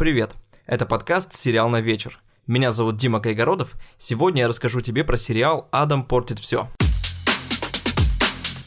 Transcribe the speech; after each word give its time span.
Привет! 0.00 0.32
Это 0.64 0.86
подкаст 0.86 1.34
«Сериал 1.34 1.68
на 1.68 1.82
вечер». 1.82 2.22
Меня 2.46 2.72
зовут 2.72 2.96
Дима 2.96 3.20
Кайгородов. 3.20 3.76
Сегодня 3.98 4.40
я 4.40 4.48
расскажу 4.48 4.80
тебе 4.80 5.04
про 5.04 5.18
сериал 5.18 5.68
«Адам 5.72 6.04
портит 6.04 6.38
все». 6.38 6.70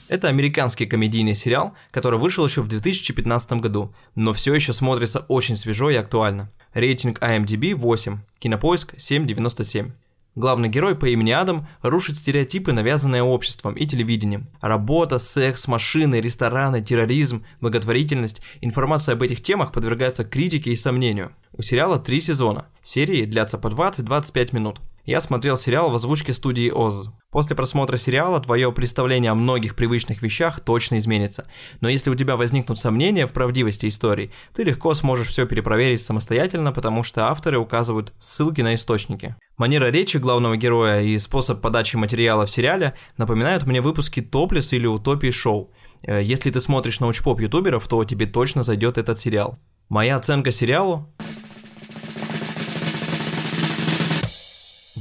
Это 0.10 0.28
американский 0.28 0.86
комедийный 0.86 1.34
сериал, 1.34 1.74
который 1.90 2.20
вышел 2.20 2.46
еще 2.46 2.62
в 2.62 2.68
2015 2.68 3.54
году, 3.54 3.96
но 4.14 4.32
все 4.34 4.54
еще 4.54 4.74
смотрится 4.74 5.26
очень 5.28 5.58
свежо 5.58 5.90
и 5.90 5.96
актуально. 5.96 6.52
Рейтинг 6.76 7.18
IMDb 7.18 7.74
8, 7.74 8.20
кинопоиск 8.38 8.94
7.97. 8.94 9.90
Главный 10.36 10.68
герой 10.68 10.96
по 10.96 11.06
имени 11.06 11.30
Адам 11.30 11.68
рушит 11.84 12.18
стереотипы, 12.18 12.74
навязанные 12.74 13.22
обществом 13.22 13.76
и 13.76 13.86
телевидением. 13.86 14.48
Работа, 14.62 15.20
секс, 15.20 15.68
машины, 15.68 16.20
рестораны, 16.22 16.82
терроризм, 16.82 17.44
благотворительность. 17.62 18.42
Информация 18.62 19.14
об 19.14 19.22
этих 19.22 19.44
темах 19.44 19.72
подвергается 19.72 20.24
критике 20.24 20.72
и 20.72 20.76
сомнению. 20.76 21.36
У 21.52 21.62
сериала 21.62 22.00
три 22.00 22.20
сезона. 22.20 22.66
Серии 22.82 23.26
длятся 23.26 23.60
по 23.60 23.68
20-25 23.68 24.56
минут. 24.56 24.82
Я 25.06 25.20
смотрел 25.20 25.58
сериал 25.58 25.92
в 25.92 25.96
озвучке 25.96 26.34
студии 26.34 26.70
Оз. 26.70 27.10
После 27.30 27.58
просмотра 27.58 27.98
сериала 27.98 28.40
твое 28.40 28.72
представление 28.72 29.32
о 29.32 29.36
многих 29.36 29.76
привычных 29.76 30.22
вещах 30.22 30.62
точно 30.62 30.98
изменится. 30.98 31.46
Но 31.82 31.90
если 31.90 32.10
у 32.10 32.16
тебя 32.16 32.38
возникнут 32.38 32.80
сомнения 32.80 33.28
в 33.28 33.34
правдивости 33.34 33.88
истории, 33.90 34.32
ты 34.54 34.64
легко 34.64 34.94
сможешь 34.94 35.28
все 35.28 35.46
перепроверить 35.46 36.02
самостоятельно, 36.02 36.72
потому 36.72 37.04
что 37.04 37.28
авторы 37.28 37.60
указывают 37.60 38.14
ссылки 38.18 38.62
на 38.62 38.76
источники. 38.76 39.36
Манера 39.58 39.92
речи 39.92 40.16
главного 40.16 40.56
героя 40.56 41.02
и 41.02 41.20
способ 41.20 41.60
подачи 41.60 41.98
материала 41.98 42.46
в 42.46 42.52
сериале 42.52 42.94
напоминают 43.18 43.66
мне 43.66 43.82
выпуски 43.82 44.22
Топлис 44.22 44.72
или 44.72 44.88
Утопии 44.88 45.32
шоу. 45.32 45.74
Э, 46.04 46.24
если 46.24 46.50
ты 46.50 46.62
смотришь 46.62 47.02
научпоп 47.02 47.42
ютуберов, 47.42 47.90
то 47.90 48.06
тебе 48.06 48.26
точно 48.26 48.64
зайдет 48.64 48.98
этот 48.98 49.20
сериал. 49.20 49.60
Моя 49.90 50.16
оценка 50.16 50.52
сериалу 50.52 51.13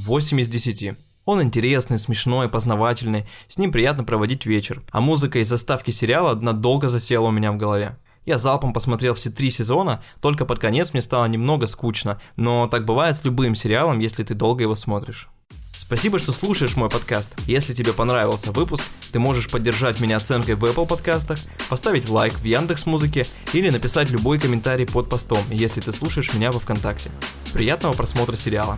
8 0.05 0.41
из 0.41 0.49
10. 0.49 0.97
Он 1.23 1.41
интересный, 1.41 1.97
смешной, 1.97 2.49
познавательный, 2.49 3.25
с 3.47 3.57
ним 3.57 3.71
приятно 3.71 4.03
проводить 4.03 4.45
вечер, 4.45 4.83
а 4.91 4.99
музыка 4.99 5.39
из 5.39 5.47
заставки 5.47 5.91
сериала 5.91 6.35
надолго 6.35 6.89
засела 6.89 7.27
у 7.27 7.31
меня 7.31 7.53
в 7.53 7.57
голове. 7.57 7.97
Я 8.25 8.37
залпом 8.37 8.73
посмотрел 8.73 9.13
все 9.13 9.29
три 9.29 9.49
сезона, 9.49 10.03
только 10.21 10.45
под 10.45 10.59
конец 10.59 10.91
мне 10.91 11.01
стало 11.01 11.25
немного 11.27 11.67
скучно, 11.67 12.19
но 12.35 12.67
так 12.67 12.85
бывает 12.85 13.15
с 13.15 13.23
любым 13.23 13.55
сериалом, 13.55 13.99
если 13.99 14.23
ты 14.23 14.33
долго 14.33 14.63
его 14.63 14.75
смотришь. 14.75 15.29
Спасибо, 15.71 16.19
что 16.19 16.33
слушаешь 16.33 16.75
мой 16.75 16.89
подкаст. 16.89 17.31
Если 17.45 17.73
тебе 17.73 17.93
понравился 17.93 18.51
выпуск, 18.51 18.83
ты 19.13 19.19
можешь 19.19 19.49
поддержать 19.49 20.01
меня 20.01 20.17
оценкой 20.17 20.55
в 20.55 20.65
Apple 20.65 20.87
подкастах, 20.87 21.39
поставить 21.69 22.09
лайк 22.09 22.33
в 22.33 22.43
Яндекс 22.43 22.85
Музыке 22.85 23.25
или 23.53 23.69
написать 23.69 24.09
любой 24.09 24.39
комментарий 24.39 24.85
под 24.85 25.09
постом, 25.09 25.43
если 25.49 25.79
ты 25.79 25.93
слушаешь 25.93 26.33
меня 26.33 26.51
во 26.51 26.59
Вконтакте. 26.59 27.09
Приятного 27.53 27.93
просмотра 27.93 28.35
сериала. 28.35 28.77